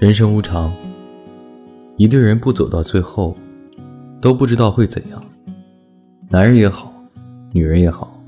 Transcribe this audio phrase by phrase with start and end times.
[0.00, 0.72] 人生无常，
[1.96, 3.36] 一对人不走到最后，
[4.20, 5.22] 都不知道会怎样。
[6.28, 6.92] 男人也好，
[7.52, 8.22] 女人也好，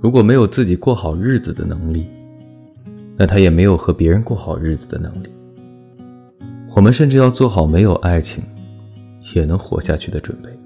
[0.00, 2.06] 如果没有自己过好日子的能力，
[3.16, 5.28] 那他也没有和别人过好日子的能力。
[6.76, 8.44] 我们甚至要做好没有爱情
[9.34, 10.57] 也能活下去的准备。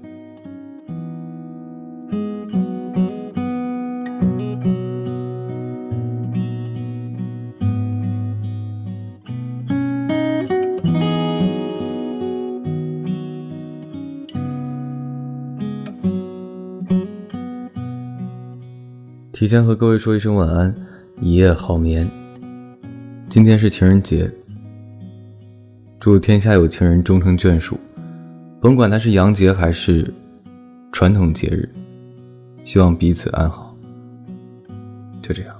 [19.33, 20.73] 提前和各位说一声晚安，
[21.19, 22.07] 一夜好眠。
[23.27, 24.31] 今天是情人节，
[25.99, 27.79] 祝天下有情人终成眷属，
[28.61, 30.13] 甭管它是洋节还是
[30.91, 31.67] 传统节日，
[32.63, 33.75] 希望彼此安好。
[35.19, 35.55] 就这样。